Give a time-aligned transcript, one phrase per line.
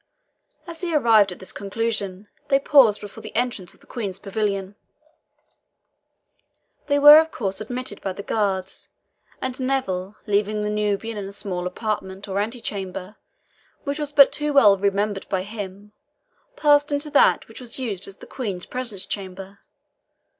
[0.65, 4.73] As he arrived at this conclusion, they paused before the entrance of the Queen's pavilion.
[6.87, 8.89] They were of course admitted by the guards,
[9.43, 13.17] and Neville, leaving the Nubian in a small apartment, or antechamber,
[13.83, 15.91] which was but too well remembered by him,
[16.55, 19.59] passed into that which was used as the Queen's presence chamber.